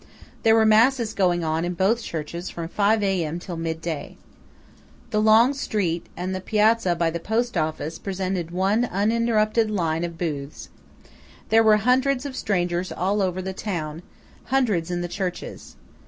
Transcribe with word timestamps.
There 0.41 0.55
were 0.55 0.65
masses 0.65 1.13
going 1.13 1.43
on 1.43 1.63
in 1.63 1.75
both 1.75 2.01
churches 2.01 2.49
from 2.49 2.69
five 2.69 3.03
A.M. 3.03 3.37
till 3.37 3.55
mid 3.55 3.81
day. 3.81 4.17
The 5.11 5.21
long 5.21 5.53
street 5.53 6.07
and 6.17 6.33
the 6.33 6.41
piazza 6.41 6.95
by 6.95 7.11
the 7.11 7.19
post 7.19 7.55
office 7.55 7.99
presented 7.99 8.49
one 8.49 8.85
uninterrupted 8.85 9.69
line 9.69 10.03
of 10.03 10.17
booths. 10.17 10.69
There 11.49 11.61
were 11.61 11.77
hundreds 11.77 12.25
of 12.25 12.35
strangers 12.35 12.91
all 12.91 13.21
over 13.21 13.43
the 13.43 13.53
town; 13.53 14.01
hundreds 14.45 14.89
in 14.89 15.01
the 15.01 15.07
churches. 15.07 15.75